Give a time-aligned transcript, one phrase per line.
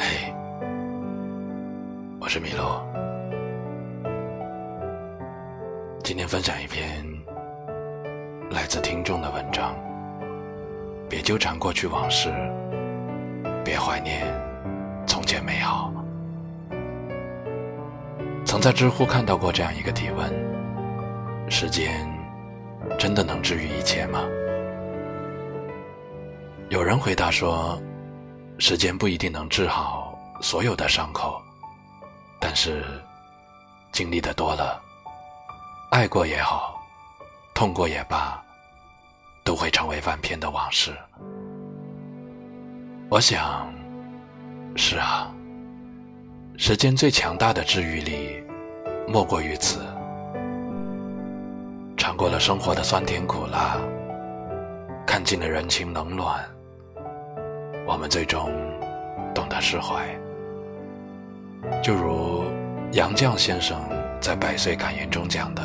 [0.00, 0.32] 嘿，
[2.20, 2.86] 我是米洛。
[6.04, 7.04] 今天分享一篇
[8.48, 9.74] 来自听众的文章。
[11.10, 12.28] 别纠缠过去往事，
[13.64, 14.24] 别怀念
[15.04, 15.92] 从前美好。
[18.44, 20.32] 曾在知乎看到过这样一个提问：
[21.50, 22.08] 时间
[22.96, 24.20] 真的能治愈一切吗？
[26.68, 27.82] 有人回答说，
[28.58, 31.40] 时间不一定能治好所有的伤口，
[32.40, 32.84] 但是
[33.92, 34.82] 经历的多了，
[35.90, 36.82] 爱过也好，
[37.54, 38.42] 痛过也罢，
[39.44, 40.92] 都会成为翻篇的往事。
[43.08, 43.72] 我想，
[44.76, 45.32] 是啊，
[46.56, 48.42] 时间最强大的治愈力，
[49.06, 49.80] 莫过于此。
[51.96, 53.78] 尝过了生活的酸甜苦辣，
[55.06, 56.44] 看尽了人情冷暖。
[57.88, 58.52] 我们最终
[59.34, 60.14] 懂得释怀，
[61.82, 62.44] 就如
[62.92, 63.80] 杨绛先生
[64.20, 65.62] 在《百岁感言》中讲的：“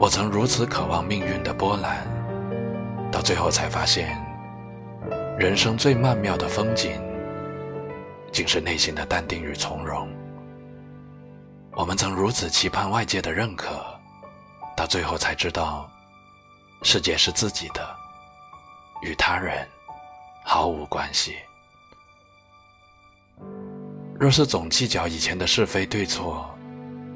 [0.00, 2.06] 我曾如此渴望命运的波澜，
[3.12, 4.18] 到最后才发现，
[5.38, 6.98] 人生最曼妙的风景，
[8.32, 10.08] 竟是内心的淡定与从容。
[11.72, 13.68] 我们曾如此期盼外界的认可，
[14.74, 15.86] 到最后才知道，
[16.82, 17.86] 世界是自己的，
[19.02, 19.68] 与他人。”
[20.52, 21.36] 毫无关系。
[24.18, 26.44] 若是总计较以前的是非对错，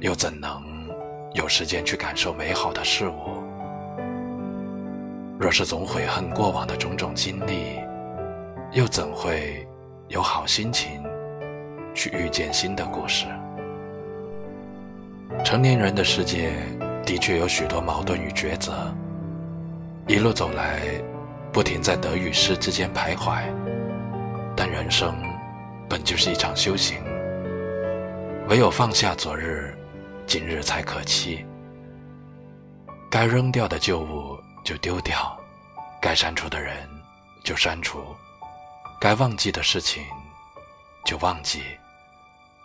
[0.00, 0.60] 又怎能
[1.34, 3.40] 有时间去感受美好的事物？
[5.38, 7.78] 若是总悔恨过往的种种经历，
[8.72, 9.64] 又怎会
[10.08, 11.00] 有好心情
[11.94, 13.26] 去遇见新的故事？
[15.44, 16.52] 成年人的世界
[17.06, 18.92] 的确有许多矛盾与抉择，
[20.08, 20.80] 一路走来。
[21.52, 23.42] 不停在得与失之间徘徊，
[24.56, 25.20] 但人生
[25.88, 27.02] 本就是一场修行。
[28.48, 29.76] 唯有放下昨日，
[30.26, 31.44] 今日才可期。
[33.10, 35.36] 该扔掉的旧物就丢掉，
[36.00, 36.88] 该删除的人
[37.42, 37.98] 就删除，
[39.00, 40.04] 该忘记的事情
[41.04, 41.62] 就忘记。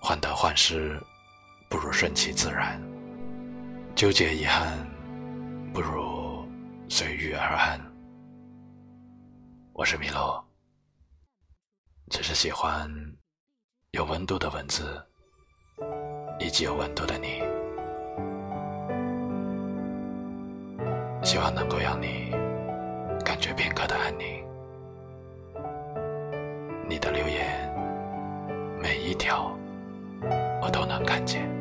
[0.00, 0.98] 患得患失，
[1.68, 2.80] 不如顺其自然；
[3.94, 4.72] 纠结遗憾，
[5.74, 6.48] 不如
[6.88, 7.78] 随遇而安。
[9.80, 10.44] 我是米洛，
[12.10, 12.86] 只是喜欢
[13.92, 15.02] 有温度的文字，
[16.38, 17.40] 以及有温度的你，
[21.24, 22.30] 希望能够让你
[23.24, 24.46] 感觉片刻的安宁。
[26.86, 27.74] 你的留言
[28.82, 29.56] 每一条，
[30.60, 31.59] 我都能看见。